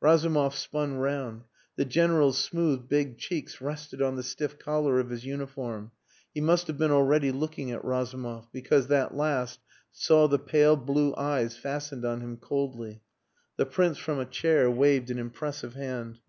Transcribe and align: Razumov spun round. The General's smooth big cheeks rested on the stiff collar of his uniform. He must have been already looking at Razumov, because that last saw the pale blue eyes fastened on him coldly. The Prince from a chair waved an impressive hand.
Razumov 0.00 0.54
spun 0.54 0.94
round. 0.94 1.42
The 1.76 1.84
General's 1.84 2.38
smooth 2.38 2.88
big 2.88 3.18
cheeks 3.18 3.60
rested 3.60 4.00
on 4.00 4.16
the 4.16 4.22
stiff 4.22 4.58
collar 4.58 4.98
of 4.98 5.10
his 5.10 5.26
uniform. 5.26 5.90
He 6.32 6.40
must 6.40 6.68
have 6.68 6.78
been 6.78 6.90
already 6.90 7.30
looking 7.30 7.70
at 7.70 7.84
Razumov, 7.84 8.50
because 8.50 8.86
that 8.86 9.14
last 9.14 9.60
saw 9.92 10.26
the 10.26 10.38
pale 10.38 10.76
blue 10.76 11.14
eyes 11.16 11.58
fastened 11.58 12.06
on 12.06 12.22
him 12.22 12.38
coldly. 12.38 13.02
The 13.58 13.66
Prince 13.66 13.98
from 13.98 14.18
a 14.18 14.24
chair 14.24 14.70
waved 14.70 15.10
an 15.10 15.18
impressive 15.18 15.74
hand. 15.74 16.20